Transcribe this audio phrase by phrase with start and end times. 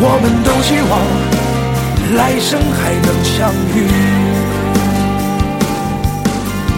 [0.00, 1.38] 我们都希望。
[2.16, 3.86] 来生还能相遇，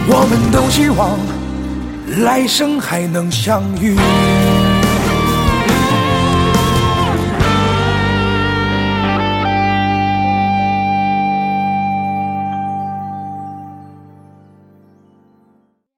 [0.09, 1.17] 我们都希望
[2.25, 3.97] 来生还能相遇。